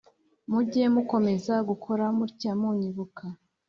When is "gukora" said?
1.69-2.03